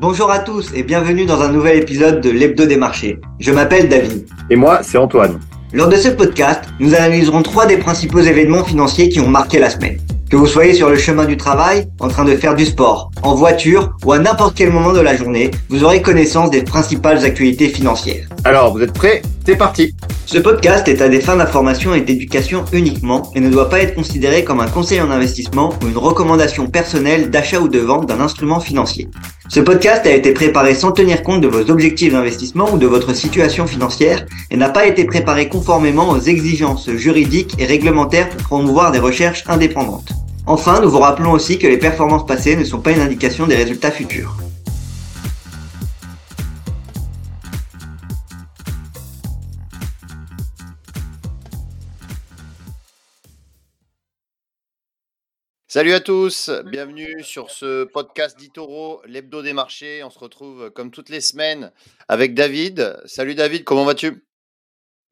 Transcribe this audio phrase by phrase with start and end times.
[0.00, 3.18] Bonjour à tous et bienvenue dans un nouvel épisode de l'Hebdo des marchés.
[3.40, 4.28] Je m'appelle David.
[4.48, 5.40] Et moi, c'est Antoine.
[5.72, 9.70] Lors de ce podcast, nous analyserons trois des principaux événements financiers qui ont marqué la
[9.70, 9.98] semaine.
[10.30, 13.34] Que vous soyez sur le chemin du travail, en train de faire du sport, en
[13.34, 17.68] voiture ou à n'importe quel moment de la journée, vous aurez connaissance des principales actualités
[17.68, 18.28] financières.
[18.44, 19.22] Alors, vous êtes prêts?
[19.48, 19.94] C'est parti
[20.26, 23.94] Ce podcast est à des fins d'information et d'éducation uniquement et ne doit pas être
[23.94, 28.20] considéré comme un conseil en investissement ou une recommandation personnelle d'achat ou de vente d'un
[28.20, 29.08] instrument financier.
[29.48, 33.14] Ce podcast a été préparé sans tenir compte de vos objectifs d'investissement ou de votre
[33.14, 38.92] situation financière et n'a pas été préparé conformément aux exigences juridiques et réglementaires pour promouvoir
[38.92, 40.12] des recherches indépendantes.
[40.44, 43.56] Enfin, nous vous rappelons aussi que les performances passées ne sont pas une indication des
[43.56, 44.36] résultats futurs.
[55.70, 60.02] Salut à tous, bienvenue sur ce podcast d'Itoro, l'hebdo des marchés.
[60.02, 61.72] On se retrouve comme toutes les semaines
[62.08, 62.98] avec David.
[63.04, 64.24] Salut David, comment vas-tu?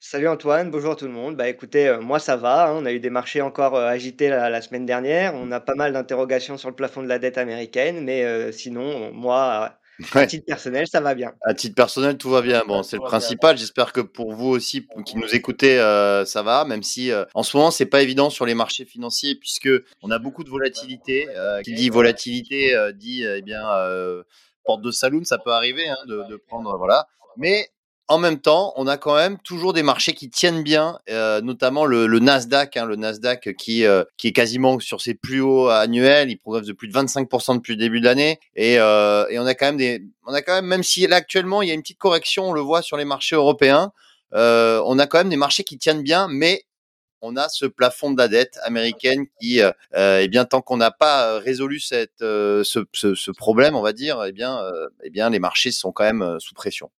[0.01, 1.37] Salut Antoine, bonjour tout le monde.
[1.37, 2.73] Bah écoutez, euh, moi ça va, hein.
[2.75, 5.75] on a eu des marchés encore euh, agités la, la semaine dernière, on a pas
[5.75, 9.79] mal d'interrogations sur le plafond de la dette américaine, mais euh, sinon, moi,
[10.13, 11.33] à Ouais, titre personnel, ça va bien.
[11.43, 12.63] à titre personnel, tout va bien.
[12.67, 13.57] Bon, c'est le principal.
[13.57, 17.43] J'espère que pour vous aussi, qui nous écoutez, euh, ça va, même si euh, en
[17.43, 19.69] ce moment, c'est pas évident sur les marchés financiers puisque
[20.03, 21.29] on a beaucoup de volatilité.
[21.37, 24.23] Euh, qui dit volatilité euh, dit, eh bien, euh,
[24.65, 27.07] porte de saloon, ça peut arriver hein, de, de prendre, voilà.
[27.37, 27.69] Mais
[28.09, 31.85] en même temps, on a quand même toujours des marchés qui tiennent bien, euh, notamment
[31.85, 35.69] le, le Nasdaq, hein, le Nasdaq qui, euh, qui est quasiment sur ses plus hauts
[35.69, 39.39] annuels, il progresse de plus de 25% depuis le début de l'année, et, euh, et
[39.41, 41.73] on a quand même des, on a quand même, même si là actuellement il y
[41.73, 43.93] a une petite correction, on le voit sur les marchés européens,
[44.35, 46.65] euh, on a quand même des marchés qui tiennent bien, mais
[47.23, 50.77] on a ce plafond de la dette américaine qui, euh, euh, eh bien, tant qu'on
[50.77, 54.59] n'a pas euh, résolu cette, euh, ce, ce, ce problème, on va dire, eh bien,
[54.59, 56.91] euh, eh bien, les marchés sont quand même sous pression.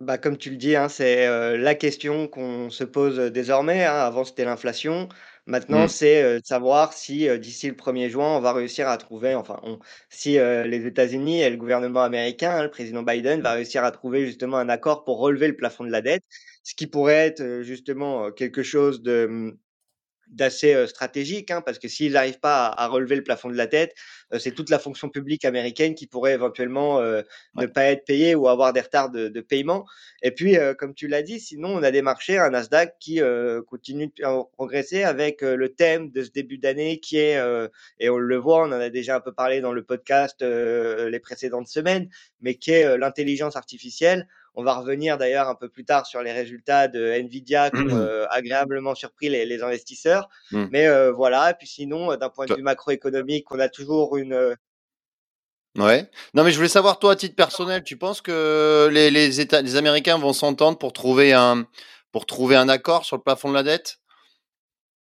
[0.00, 3.84] Bah, comme tu le dis, hein, c'est euh, la question qu'on se pose désormais.
[3.86, 3.94] hein.
[3.94, 5.08] Avant, c'était l'inflation.
[5.46, 5.88] Maintenant, Mm.
[5.88, 9.34] c'est euh, de savoir si euh, d'ici le 1er juin, on va réussir à trouver,
[9.34, 9.78] enfin, on-
[10.10, 13.90] si euh, les États-Unis et le gouvernement américain, hein, le président Biden, va réussir à
[13.90, 16.24] trouver justement un accord pour relever le plafond de la dette,
[16.62, 19.56] ce qui pourrait être euh, justement euh, quelque chose de,
[20.28, 23.56] d'assez euh, stratégique, hein, parce que s'ils n'arrivent pas à, à relever le plafond de
[23.56, 23.94] la tête,
[24.32, 27.22] euh, c'est toute la fonction publique américaine qui pourrait éventuellement euh,
[27.54, 29.86] ne pas être payée ou avoir des retards de, de paiement.
[30.22, 33.20] Et puis, euh, comme tu l'as dit, sinon on a des marchés, un Nasdaq qui
[33.20, 37.68] euh, continue de progresser avec le thème de ce début d'année qui est, euh,
[38.00, 41.08] et on le voit, on en a déjà un peu parlé dans le podcast euh,
[41.08, 42.08] les précédentes semaines,
[42.40, 44.26] mais qui est l'intelligence artificielle.
[44.58, 47.90] On va revenir d'ailleurs un peu plus tard sur les résultats de Nvidia qui ont
[47.90, 50.30] euh, agréablement surpris les, les investisseurs.
[50.50, 50.64] Mm.
[50.70, 54.16] Mais euh, voilà, et puis sinon, euh, d'un point de vue macroéconomique, on a toujours
[54.16, 54.56] une...
[55.76, 56.10] Ouais.
[56.32, 59.60] Non, mais je voulais savoir, toi, à titre personnel, tu penses que les, les États,
[59.60, 61.66] les Américains vont s'entendre pour trouver un,
[62.12, 63.98] pour trouver un accord sur le plafond de la dette?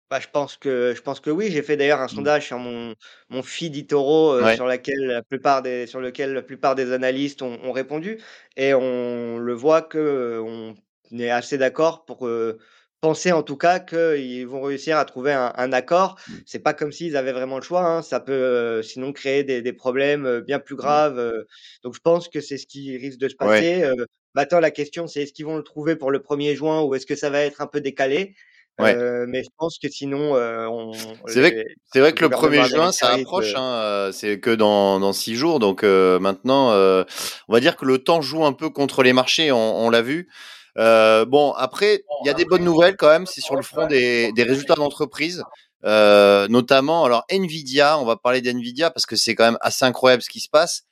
[0.09, 1.49] Bah, je pense que je pense que oui.
[1.51, 2.15] J'ai fait d'ailleurs un Mm.
[2.15, 2.95] sondage sur mon
[3.29, 4.55] mon feed eToro euh, Ouais.
[4.55, 8.19] sur laquelle la plupart des sur lequel la plupart des analystes ont, ont répondu
[8.55, 10.75] et on le voit que euh, on
[11.19, 12.57] est assez d'accord pour euh,
[13.01, 16.17] penser en tout cas qu'ils vont réussir à trouver un, un accord.
[16.27, 16.43] Mm.
[16.45, 17.85] C'est pas comme s'ils avaient vraiment le choix.
[17.85, 18.01] hein.
[18.01, 20.77] Ça peut euh, sinon créer des, des problèmes bien plus Mm.
[20.77, 21.45] graves.
[21.83, 23.63] Donc je pense que c'est ce qui risque de se Ouais.
[23.65, 23.83] passer.
[23.83, 23.93] Euh,
[24.35, 27.05] maintenant la question c'est est-ce qu'ils vont le trouver pour le 1er juin ou est-ce
[27.05, 28.35] que ça va être un peu décalé?
[28.79, 28.95] Ouais.
[28.95, 30.91] Heu, mais je pense que sinon, on
[31.27, 33.57] C'est vrai, que- les c'est vrai le que le gouvernement 1er juin, ça approche, de
[33.57, 35.59] hein, euh, c'est que dans, dans six jours.
[35.59, 37.03] Donc euh, maintenant, euh,
[37.47, 40.01] on va dire que le temps joue un peu contre les marchés, on, on l'a
[40.01, 40.29] vu.
[40.77, 43.87] Euh, bon, après, il y a des bonnes nouvelles quand même, c'est sur le front
[43.87, 45.43] des, des résultats d'entreprise.
[45.85, 50.21] Euh, notamment, alors Nvidia, on va parler d'Nvidia parce que c'est quand même assez incroyable
[50.21, 50.83] ce qui se passe.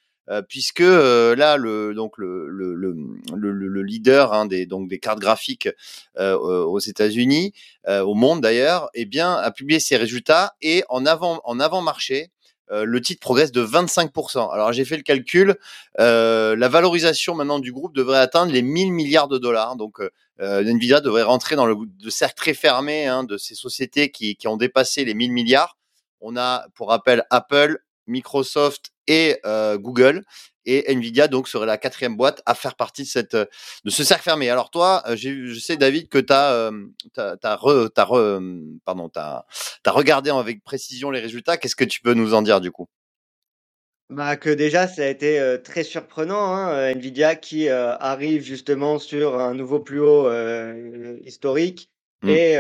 [0.50, 2.96] Puisque euh, là, le donc le le, le,
[3.36, 5.70] le, le leader hein, des donc des cartes graphiques
[6.18, 7.54] euh, aux États-Unis,
[7.88, 12.32] au monde d'ailleurs, eh bien a publié ses résultats et en avant en avant marché,
[12.72, 14.52] le titre progresse de 25%.
[14.52, 15.56] Alors j'ai fait le calcul,
[15.98, 19.76] la valorisation maintenant du groupe devrait atteindre les 1000 milliards de dollars.
[19.76, 20.00] Donc
[20.40, 24.48] Nvidia devrait rentrer dans le, le cercle très fermé hein, de ces sociétés qui, qui
[24.48, 25.78] ont dépassé les 1000 milliards.
[26.22, 30.24] On a, pour rappel, Apple, Microsoft et euh, Google.
[30.66, 34.24] Et Nvidia donc serait la quatrième boîte à faire partie de cette de ce cercle
[34.24, 34.50] fermé.
[34.50, 36.72] Alors toi, euh, je sais David que tu as, euh,
[37.14, 39.46] t'as, t'as re- t'as re- euh, pardon, t'as,
[39.84, 41.58] t'as regardé avec précision les résultats.
[41.58, 42.88] Qu'est-ce que tu peux nous en dire du coup?
[44.10, 49.40] Bah, que déjà ça a été, très surprenant, hein, heu, Nvidia qui, arrive justement sur
[49.40, 50.30] un nouveau plus haut,
[51.26, 51.90] historique
[52.24, 52.30] Mmh.
[52.30, 52.58] et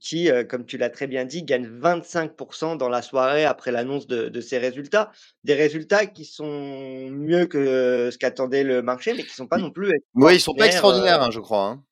[0.00, 2.32] qui, comme tu l'as très bien dit, gagne 25
[2.78, 5.12] dans la soirée après l'annonce de de ses résultats.
[5.44, 9.70] Des résultats qui sont mieux que ce qu'attendait le marché, mais qui sont pas non
[9.70, 11.84] plus Oui, ils sont pas extraordinaires, hein, je crois, hein.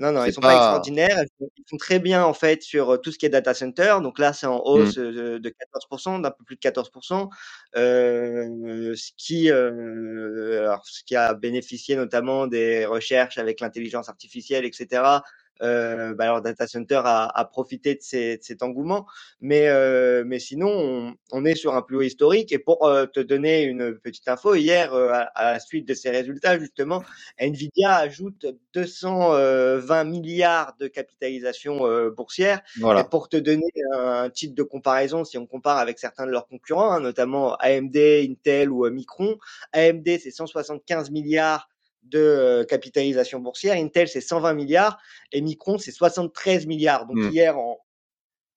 [0.00, 1.22] Non, non, ils sont pas, extraordinaires.
[1.40, 3.96] Ils font, très bien en fait sur tout ce qui est data center.
[4.02, 4.62] Donc là, c'est en mmh.
[4.64, 5.54] hausse de,
[5.92, 7.28] 14%, d'un peu plus de 14%,
[7.76, 14.64] euh, ce qui, euh, alors, ce qui a bénéficié notamment des recherches avec l'intelligence artificielle,
[14.64, 15.20] etc
[15.62, 19.06] euh, bah alors Data Center a, a profité de, ces, de, cet engouement,
[19.40, 22.52] mais euh, mais sinon on, on, est sur un plus haut historique.
[22.52, 25.94] Et pour euh, te donner une petite info, hier euh, à, à, la suite de
[25.94, 27.02] ces résultats justement,
[27.38, 32.62] Nvidia ajoute 220 milliards de capitalisation euh, boursière.
[32.78, 33.00] Voilà.
[33.00, 36.46] Et pour te donner un, titre de comparaison, si on compare avec certains de leurs
[36.46, 39.38] concurrents, hein, notamment AMD, Intel ou Micron,
[39.72, 41.68] AMD c'est 175 milliards
[42.02, 43.76] de euh, capitalisation boursière.
[43.76, 44.98] Intel, c'est 120 milliards
[45.32, 47.06] et Micron, c'est 73 milliards.
[47.06, 47.30] Donc mmh.
[47.30, 47.78] hier, en,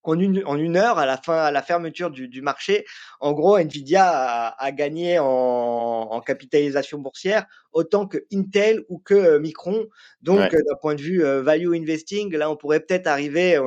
[0.03, 2.85] en, une, en une heure, à la fin, à la fermeture du, du marché,
[3.19, 9.13] en gros, Nvidia a, a gagné en, en, capitalisation boursière autant que Intel ou que
[9.13, 9.87] euh, Micron.
[10.21, 13.57] Donc, euh, d'un point de vue value investing, là, on pourrait peut-être arriver.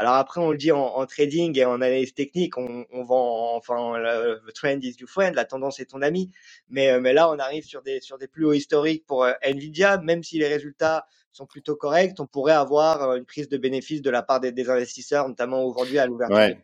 [0.00, 4.40] Alors après, on le dit en, trading et en analyse technique, on, vend, enfin, le,
[4.54, 6.30] trend is your friend, la tendance est ton ami.
[6.70, 9.32] Mais, euh, mais là, on arrive sur des, sur des plus hauts historiques pour euh,
[9.42, 13.56] Nvidia, même si les résultats sont plutôt corrects, on pourrait avoir euh, une prise de
[13.56, 16.56] bénéfice de la part des, investisseurs, notamment aujourd'hui à l'ouverture.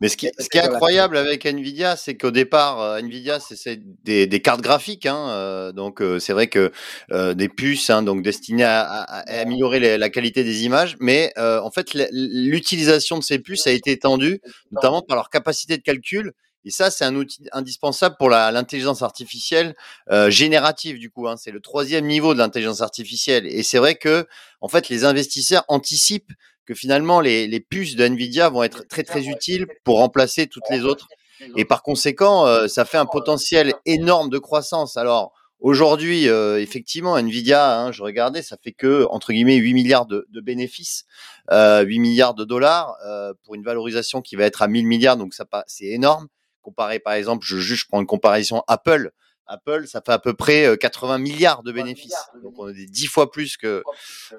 [0.00, 3.80] Mais ce qui, ce qui est incroyable avec Nvidia, c'est qu'au départ, euh, Nvidia, c'est
[4.02, 6.72] des, des, cartes graphiques, hein, euh, donc c'est vrai que
[7.10, 11.94] des puces, hein, donc destinées à, à, améliorer la qualité des images, mais en fait,
[12.12, 14.40] l'utilisation de ces puces a été étendue,
[14.72, 16.32] notamment par leur capacité de calcul
[16.64, 19.74] et ça, c'est un outil indispensable pour l'intelligence artificielle
[20.10, 20.98] euh, générative.
[20.98, 21.36] Du coup, hein.
[21.36, 23.46] c'est le troisième niveau de l'intelligence artificielle.
[23.46, 24.26] Et c'est vrai que,
[24.60, 26.32] en fait, les investisseurs anticipent
[26.66, 30.68] que finalement les, les, puces de Nvidia vont être très très utiles pour remplacer toutes
[30.70, 31.08] les autres.
[31.56, 34.96] Et par conséquent, euh, ça fait un potentiel énorme de croissance.
[34.96, 40.06] Alors aujourd'hui, euh, effectivement, Nvidia, hein, je regardais, ça fait que entre guillemets 8 milliards
[40.06, 41.04] de, de bénéfices,
[41.50, 45.16] euh, 8 milliards de dollars euh, pour une valorisation qui va être à 1000 milliards,
[45.16, 46.28] donc ça c'est énorme.
[46.62, 49.12] Comparé par exemple, je juste je prends une comparaison Apple.
[49.50, 52.30] Apple, ça fait à peu près 80 euh, milliards de bénéfices.
[52.42, 53.82] Donc on est 10 fois plus que,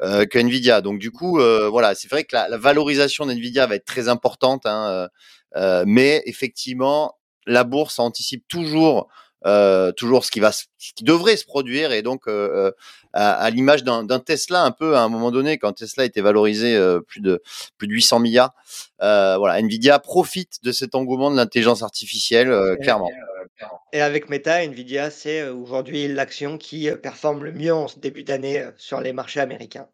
[0.01, 0.81] euh, que Nvidia.
[0.81, 4.07] Donc du coup, euh, voilà, c'est vrai que la, la valorisation d'Nvidia va être très
[4.07, 5.09] importante, hein,
[5.57, 9.09] euh mais effectivement, la bourse anticipe toujours
[9.45, 10.65] euh, toujours ce qui va, ce
[10.95, 12.71] qui devrait se produire et donc euh, euh
[13.13, 16.77] à, à l'image d'un Tesla un peu à un moment donné quand Tesla était valorisé
[16.77, 17.41] euh, plus de
[17.77, 18.53] plus de 800 milliards.
[19.01, 23.09] Euh, voilà, Nvidia profite de cet engouement de l'intelligence artificielle clairement.
[23.91, 28.65] Et avec Meta, Nvidia c'est aujourd'hui l'action qui performe le mieux en ce début d'année
[28.77, 29.87] sur les marchés américains.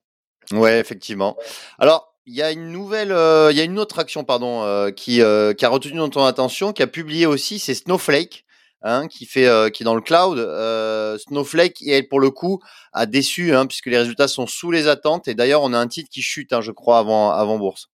[0.51, 1.37] Ouais, effectivement.
[1.79, 3.15] Alors il y a une nouvelle,
[3.51, 6.87] il y a une autre action, pardon, qui, qui a retenu ton attention, qui a
[6.87, 8.45] publié aussi, c'est Snowflake.
[8.83, 10.37] Hein, qui fait euh, qui est dans le cloud.
[10.37, 12.61] Euh, Snowflake, elle pour le coup
[12.93, 15.87] a déçu hein, puisque les résultats sont sous les attentes et d'ailleurs on a un
[15.87, 17.89] titre qui chute, hein, je crois avant avant bourse.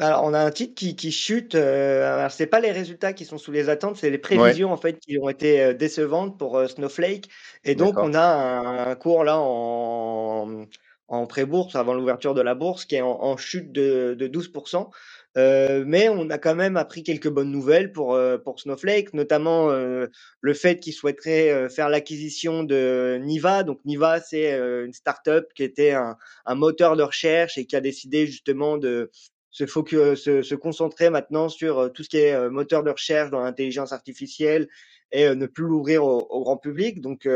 [0.00, 1.54] Alors, on a un titre qui, qui chute.
[1.54, 4.76] Euh, alors, c'est pas les résultats qui sont sous les attentes, c'est les prévisions en
[4.76, 7.28] fait qui ont été euh, décevantes pour Snowflake.
[7.62, 10.66] Et donc, on a un, cours là en,
[11.08, 14.90] en pré-bourse avant l'ouverture de la bourse qui est en, chute de, de 12%.
[15.36, 19.68] Euh, mais on a quand même appris quelques bonnes nouvelles pour euh, pour Snowflake, notamment
[19.70, 20.06] euh,
[20.40, 23.64] le fait qu'ils souhaiteraient faire l'acquisition de Niva.
[23.64, 27.80] Donc Niva, c'est une startup qui était un, un, moteur de recherche et qui a
[27.80, 29.10] décidé justement de
[29.50, 33.40] se, focus, se, se concentrer maintenant sur tout ce qui est moteur de recherche dans
[33.40, 34.68] l'intelligence artificielle
[35.10, 37.00] et ne plus l'ouvrir au, au, grand public.
[37.00, 37.26] Donc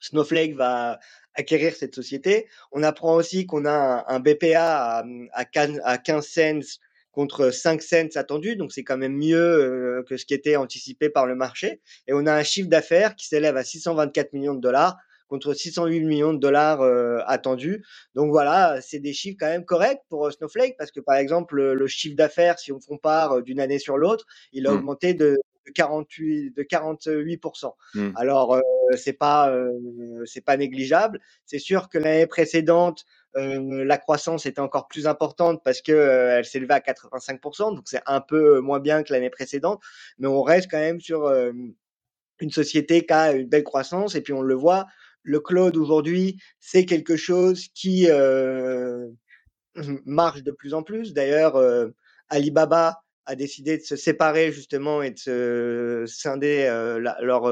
[0.00, 0.98] Snowflake va
[1.34, 2.48] acquérir cette société.
[2.72, 6.78] On apprend aussi qu'on a un, BPA à, à 15 cents
[7.18, 11.10] contre 5 cents attendus, donc c'est quand même mieux euh, que ce qui était anticipé
[11.10, 11.80] par le marché.
[12.06, 16.04] Et on a un chiffre d'affaires qui s'élève à 624 millions de dollars contre 608
[16.04, 17.84] millions de dollars euh, attendus.
[18.14, 21.60] Donc voilà, c'est des chiffres quand même corrects pour euh, Snowflake parce que par exemple
[21.60, 24.76] le, chiffre d'affaires, si on compare d'une année sur l'autre, il a mmh.
[24.76, 25.38] augmenté de,
[25.74, 28.10] 48 de 48% mmh.
[28.16, 28.60] Alors
[28.96, 29.54] c'est pas
[30.24, 31.20] c'est pas négligeable.
[31.44, 33.04] C'est sûr que l'année précédente
[33.36, 37.84] euh, la croissance était encore plus importante parce que euh, elle s'élevait à 85%, donc
[37.86, 39.82] c'est un peu moins bien que l'année précédente,
[40.18, 41.52] mais on reste quand même sur euh,
[42.40, 44.86] une société qui a une belle croissance et puis on le voit,
[45.22, 48.08] le cloud aujourd'hui c'est quelque chose qui
[50.06, 51.12] marche de plus en plus.
[51.12, 51.62] D'ailleurs,
[52.30, 56.66] Alibaba a décidé de se séparer justement et de se scinder
[56.98, 57.48] leur,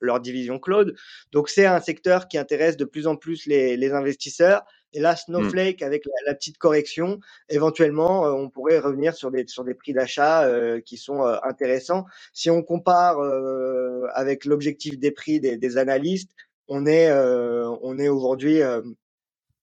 [0.00, 0.96] leur division cloud.
[1.32, 4.64] Donc c'est un secteur qui intéresse de plus en plus les, les investisseurs
[4.94, 9.74] Et là, Snowflake, avec la, petite correction, éventuellement, on pourrait revenir sur des, sur des
[9.74, 10.48] prix d'achat
[10.86, 12.06] qui sont intéressants.
[12.32, 13.20] Si on compare
[14.14, 16.30] avec l'objectif des prix des, des analystes,
[16.68, 18.62] on est, on est aujourd'hui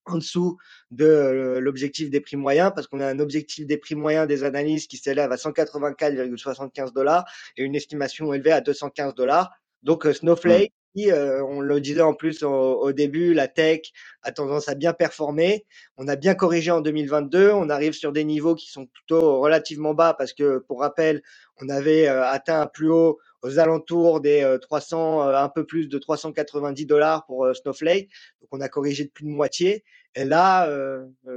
[0.10, 0.58] en dessous
[0.92, 4.90] de l'objectif des prix moyens parce qu'on a un objectif des prix moyens des analystes
[4.90, 7.26] qui s'élève à 184,75 dollars
[7.58, 9.52] et une estimation élevée à 215 dollars.
[9.84, 13.82] Donc Snowflake, euh, on le disait en plus au, début, la tech
[14.24, 15.66] a tendance à bien performer.
[15.98, 17.52] On a bien corrigé en 2022.
[17.52, 21.22] On arrive sur des niveaux qui sont plutôt relativement bas parce que, pour rappel,
[21.62, 25.88] on avait euh, atteint un plus haut aux alentours des 300, euh, un peu plus
[25.88, 28.10] de 390 dollars pour Snowflake.
[28.42, 29.84] Donc, on a corrigé de plus de moitié.
[30.16, 30.68] Et là,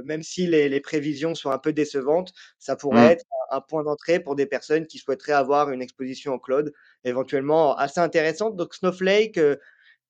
[0.05, 3.11] même si les, prévisions sont un peu décevantes, ça pourrait mmh.
[3.11, 7.75] être un point d'entrée pour des personnes qui souhaiteraient avoir une exposition en cloud éventuellement
[7.77, 8.55] assez intéressante.
[8.55, 9.57] Donc Snowflake, euh,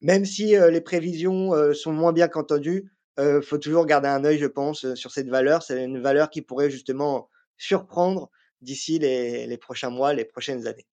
[0.01, 2.89] même si euh, les prévisions euh, sont moins bien qu'entendues,
[3.19, 5.61] il faut toujours garder un œil, je pense, sur cette valeur.
[5.61, 10.87] C'est une valeur qui pourrait justement surprendre d'ici les, prochains mois, les prochaines années.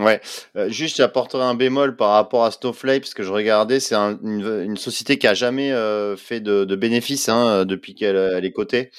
[0.00, 0.20] Ouais,
[0.68, 5.18] juste j'apporterai un bémol par rapport à Snowflake parce que je regardais, c'est une, société
[5.18, 5.72] qui a jamais
[6.16, 8.90] fait de, bénéfices hein, depuis qu'elle est cotée.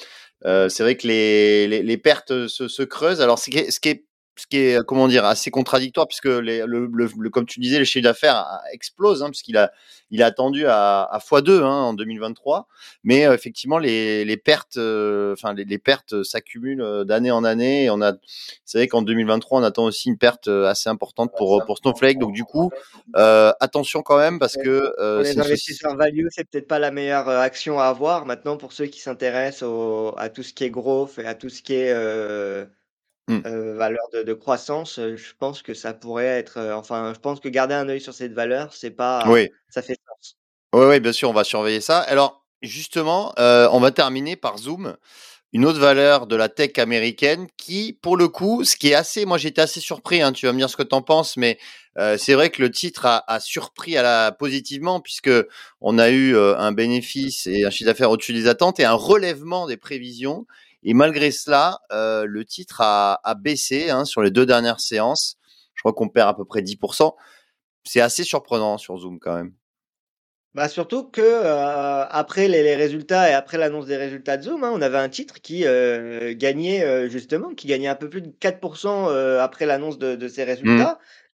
[0.44, 3.20] c'est vrai que les, pertes se, se, creusent.
[3.20, 4.04] Alors ce qui est, ce qui est
[4.36, 7.84] ce qui est comment dire assez contradictoire puisque les, le, le, comme tu disais le
[7.84, 9.72] chiffre d'affaires explose hein, puisqu'il a
[10.10, 12.66] il a attendu à, à x2 hein, en 2023
[13.04, 17.44] mais euh, effectivement les, les pertes euh, enfin les, les, pertes s'accumulent euh, d'année en
[17.44, 17.84] année.
[17.84, 18.14] Et on a
[18.64, 22.18] c'est vrai qu'en 2023 on attend aussi une perte assez importante pour pour Snowflake.
[22.18, 22.70] Donc du coup
[23.14, 27.78] attention quand même parce que pour les investisseurs value c'est peut-être pas la meilleure action
[27.78, 28.24] à avoir.
[28.24, 29.68] Maintenant pour ceux qui s'intéressent
[30.16, 31.92] à tout ce qui est growth et à tout ce qui est
[33.28, 33.38] Mmh.
[33.46, 37.38] Euh, valeur de, croissance, euh, je pense que ça pourrait être, euh, enfin, je pense
[37.38, 39.48] que garder un œil sur cette valeur, c'est pas, oui.
[39.68, 40.36] ça fait sens.
[40.72, 42.00] Oui, oui, bien sûr, on va surveiller ça.
[42.00, 44.96] Alors, justement, on va terminer par Zoom,
[45.52, 49.26] une autre valeur de la tech américaine qui, pour le coup, ce qui est assez,
[49.26, 51.58] moi j'étais assez surpris, hein, tu vas me dire ce que tu en penses, mais
[52.16, 55.30] c'est vrai que le titre a, a, surpris à la positivement puisque
[55.82, 59.66] on a eu un bénéfice et un chiffre d'affaires au-dessus des attentes et un relèvement
[59.66, 60.46] des prévisions
[60.82, 65.36] et malgré cela, euh, le titre a, a baissé hein, sur les deux dernières séances.
[65.74, 67.14] Je crois qu'on perd à peu près 10%.
[67.84, 69.52] C'est assez surprenant sur Zoom quand même.
[70.54, 74.64] Bah surtout que euh, après les, les, résultats et après l'annonce des résultats de Zoom,
[74.64, 78.20] hein, on avait un titre qui euh, gagnait euh, justement, qui gagnait un peu plus
[78.20, 80.94] de 4% euh, après l'annonce de, de, ces mmh.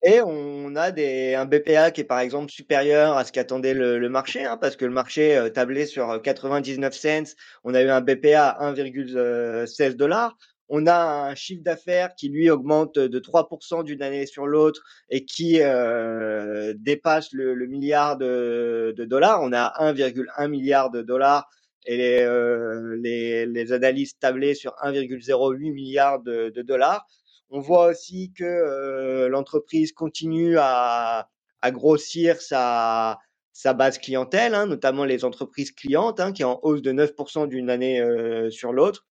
[0.08, 4.08] Et on a un BPA qui est par exemple supérieur à ce qu'attendait le, le,
[4.08, 7.34] marché, hein, parce que le marché euh, tablait sur 99 cents.
[7.64, 10.38] On a eu un BPA à 1,16 dollars.
[10.68, 15.24] On a un chiffre d'affaires qui lui augmente de 3% d'une année sur l'autre et
[15.24, 19.40] qui euh, dépasse le, milliard de, dollars.
[19.42, 21.48] On a 1,1 milliard de dollars
[21.84, 27.08] et les, euh, les, analystes tablaient sur 1,08 milliard de dollars.
[27.50, 31.28] On voit aussi que euh, l'entreprise continue à,
[31.62, 33.18] à grossir sa,
[33.52, 37.48] sa base clientèle, hein, notamment les entreprises clientes, hein, qui est en hausse de 9%
[37.48, 39.06] d'une année euh, sur l'autre,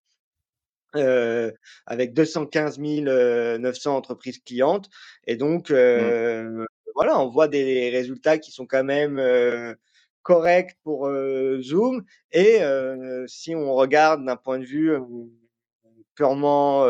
[0.96, 1.50] euh,
[1.86, 4.90] avec 215 900 entreprises clientes.
[5.26, 6.66] Et donc, mmh.
[6.94, 9.20] voilà, on voit des résultats qui sont quand même
[10.22, 11.10] corrects pour
[11.60, 12.04] Zoom.
[12.32, 12.60] Et
[13.26, 14.92] si on regarde d'un point de vue
[16.14, 16.86] purement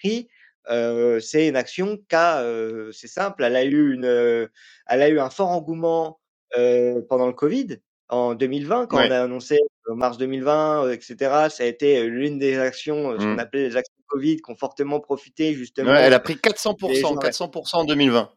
[0.00, 0.28] prix,
[0.70, 4.46] euh, c'est une action qui euh, c'est simple, elle a eu une, euh,
[4.86, 6.20] elle a eu un fort engouement
[6.56, 7.78] euh, pendant le Covid
[8.08, 9.58] en 2020 quand on a annoncé
[9.90, 11.16] en mars 2020, etc.
[11.50, 13.38] Ça a été l'une des actions, ce qu'on mmh.
[13.38, 15.90] appelait les actions Covid, qui ont fortement profité justement.
[15.90, 16.76] Ouais, elle a pris 400%,
[17.18, 18.30] 400% en 2020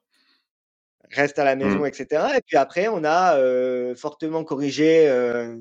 [1.12, 1.88] reste à la maison, mmh.
[1.88, 2.24] etc.
[2.38, 5.56] Et puis après, on a euh, fortement corrigé euh,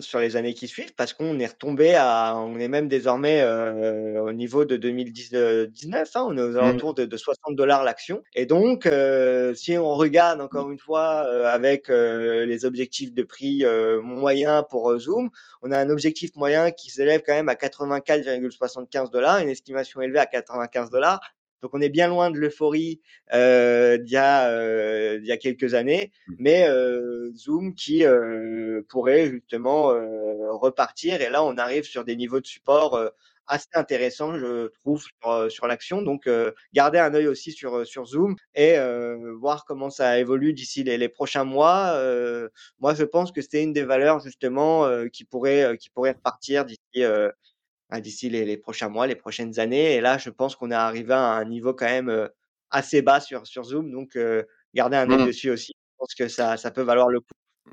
[0.00, 4.20] sur les années qui suivent parce qu'on est retombé à, on est même désormais euh,
[4.20, 6.56] au niveau de 2019, hein, on est aux mmh.
[6.56, 8.22] alentours de, de 60 dollars l'action.
[8.34, 13.22] Et donc, euh, si on regarde encore une fois euh, avec euh, les objectifs de
[13.22, 15.30] prix euh, moyens pour Zoom,
[15.62, 20.18] on a un objectif moyen qui s'élève quand même à 84,75 dollars, une estimation élevée
[20.18, 21.20] à 95 dollars.
[21.62, 23.00] Donc on est bien loin de l'euphorie
[23.32, 26.34] euh, d'il y, euh, y, a quelques années, mmh.
[26.38, 31.20] mais euh, Zoom qui euh, pourrait justement euh, repartir.
[31.20, 33.08] Et là, on arrive sur des niveaux de support euh,
[33.46, 36.00] assez intéressants, je trouve, sur, sur l'action.
[36.02, 36.28] Donc
[36.72, 38.76] garder un œil aussi sur, sur Zoom et
[39.40, 41.92] voir comment ça évolue d'ici les, les, prochains mois.
[42.78, 47.04] moi, je pense que c'était une des valeurs justement qui pourrait qui pourrait repartir d'ici
[48.00, 49.94] d'ici les, prochains mois, les prochaines années.
[49.94, 52.28] Et là, je pense qu'on est arrivé à un niveau quand même
[52.72, 53.90] assez bas sur, sur Zoom.
[53.90, 54.42] Donc, euh,
[54.74, 55.26] garder un œil mmh.
[55.26, 57.26] dessus aussi, je pense que ça, ça peut valoir le coup.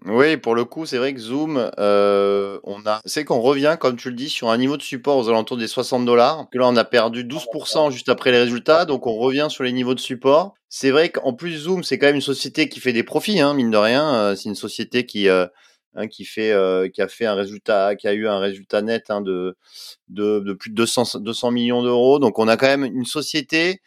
[0.06, 3.98] Oui, pour le coup, c'est vrai que Zoom, euh, on a, c'est qu'on revient, comme
[3.98, 6.48] tu le dis, sur un niveau de support aux alentours des 60 dollars.
[6.54, 9.96] Là, on a perdu 12% juste après les résultats, donc on revient sur les niveaux
[9.96, 10.54] de support.
[10.70, 13.54] C'est vrai qu'en plus Zoom, c'est quand même une société qui fait des profits, hein,
[13.56, 14.36] mine de rien.
[14.36, 15.48] C'est une société qui euh,
[15.96, 16.54] hein, qui fait
[16.94, 19.56] qui a fait un résultat, qui a eu un résultat net hein, de,
[20.54, 22.20] plus de 200 200 millions d'euros.
[22.20, 23.82] Donc on a quand même une société.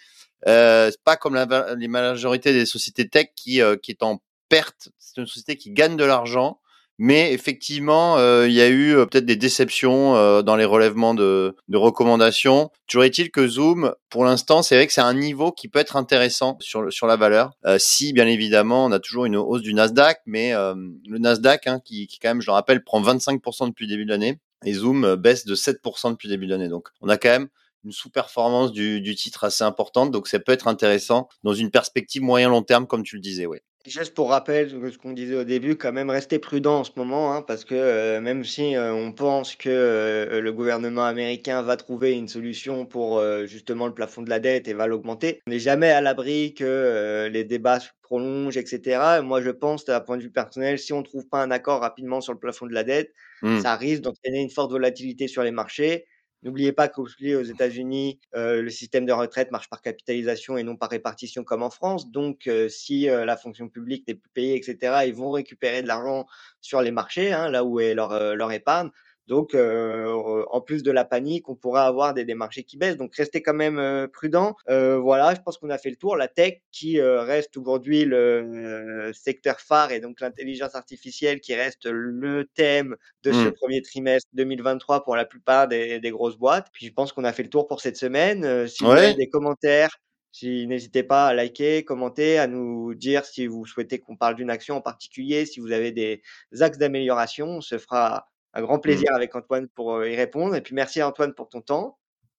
[0.48, 4.90] Euh, pas comme la, les majorités des sociétés tech qui qui est en perte.
[4.98, 6.60] C'est une société qui gagne de l'argent,
[6.98, 11.14] mais effectivement, euh, il y a eu euh, peut-être des déceptions euh, dans les relèvements
[11.14, 12.70] de, recommandations.
[12.86, 15.96] Toujours est-il que Zoom, pour l'instant, c'est vrai que c'est un niveau qui peut être
[15.96, 17.50] intéressant sur, la valeur.
[17.78, 22.06] si, bien évidemment, on a toujours une hausse du Nasdaq, mais le Nasdaq, hein, qui,
[22.20, 25.44] quand même, je le rappelle, prend 25% depuis le début de l'année, et Zoom baisse
[25.44, 26.68] de 7% depuis le début de l'année.
[26.68, 27.48] Donc, on a quand même
[27.84, 32.62] une sous-performance du titre assez importante, donc ça peut être intéressant dans une perspective moyen-long
[32.62, 33.58] terme, comme tu le disais, oui.
[33.84, 37.34] Juste pour rappel, ce qu'on disait au début, quand même rester prudent en ce moment,
[37.34, 41.76] hein, parce que euh, même si euh, on pense que euh, le gouvernement américain va
[41.76, 45.58] trouver une solution pour justement le plafond de la dette et va l'augmenter, on n'est
[45.58, 49.20] jamais à l'abri que les débats se prolongent, etc.
[49.22, 51.80] Moi, je pense, d'un point de vue personnel, si on ne trouve pas un accord
[51.80, 53.12] rapidement sur le plafond de la dette,
[53.42, 53.60] mmh.
[53.60, 56.06] ça risque d'entraîner une forte volatilité sur les marchés
[56.42, 60.90] N'oubliez pas qu'aux États-Unis, euh, le système de retraite marche par capitalisation et non par
[60.90, 62.10] répartition comme en France.
[62.10, 65.86] Donc, euh, si euh, la fonction publique n'est plus payée, etc., ils vont récupérer de
[65.86, 66.26] l'argent
[66.60, 68.90] sur les marchés, hein, là où est leur épargne.
[69.28, 72.96] Donc, euh, en plus de la panique, on pourra avoir des, des marchés qui baissent.
[72.96, 74.56] Donc, restez quand même euh, prudent.
[74.68, 76.16] Euh, voilà, je pense qu'on a fait le tour.
[76.16, 82.48] La tech qui reste aujourd'hui le secteur phare et donc l'intelligence artificielle qui reste le
[82.54, 83.52] thème de ce mmh.
[83.52, 86.68] premier trimestre 2023 pour la plupart des, des grosses boîtes.
[86.72, 88.66] Puis, je pense qu'on a fait le tour pour cette semaine.
[88.66, 89.98] si vous avez des commentaires,
[90.32, 94.50] si, n'hésitez pas à liker, commenter, à nous dire si vous souhaitez qu'on parle d'une
[94.50, 96.22] action en particulier, si vous avez des
[96.60, 98.82] axes d'amélioration, on se fera un grand mmh.
[98.82, 100.54] plaisir avec Antoine pour y répondre.
[100.54, 101.98] Et puis merci Antoine pour ton temps.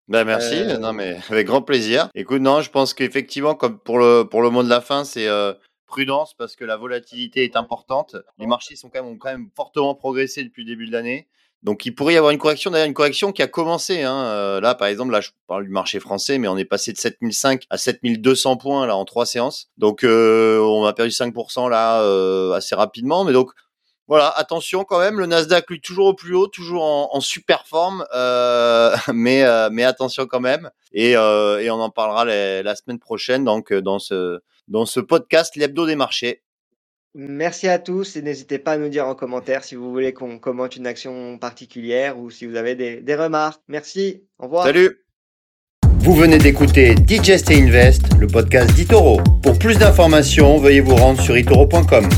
[0.09, 2.09] Ben merci, euh, non mais avec grand plaisir.
[2.13, 5.27] Écoute, non, je pense qu'effectivement, comme pour le pour le mot de la fin, c'est
[5.27, 5.53] euh,
[5.87, 8.17] prudence parce que la volatilité est importante.
[8.37, 11.27] Les marchés sont quand même ont quand même fortement progressé depuis le début de l'année.
[11.61, 14.01] Donc il pourrait y avoir une correction, d'ailleurs une correction qui a commencé.
[14.01, 14.59] Hein.
[14.59, 17.63] là, par exemple, là je parle du marché français, mais on est passé de 7005
[17.69, 19.69] à 7200 points là en trois séances.
[19.77, 23.23] Donc on a perdu 5% là assez rapidement.
[23.23, 23.51] Mais donc
[24.07, 28.05] voilà, attention quand même, le Nasdaq lui toujours au plus haut, toujours en, super forme,
[28.13, 30.69] euh, mais euh, mais attention quand même.
[30.91, 35.55] Et, euh, et on en parlera la semaine prochaine, donc dans ce dans ce podcast
[35.55, 36.41] l'hebdo des marchés.
[37.15, 40.39] Merci à tous et n'hésitez pas à nous dire en commentaire si vous voulez qu'on
[40.39, 43.61] commente une action particulière ou si vous avez des, des remarques.
[43.67, 44.65] Merci, au revoir.
[44.65, 44.99] Salut.
[45.99, 49.21] Vous venez d'écouter Digest et Invest, le podcast d'Itoro.
[49.43, 52.09] Pour plus d'informations, veuillez vous rendre sur itoro.com.